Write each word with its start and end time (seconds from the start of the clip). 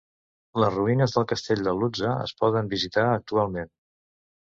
Les 0.63 0.71
ruïnes 0.77 1.13
del 1.17 1.27
castell 1.33 1.63
de 1.69 1.75
Ludza 1.83 2.17
es 2.25 2.35
poden 2.43 2.75
visitar 2.75 3.09
actualment. 3.21 3.75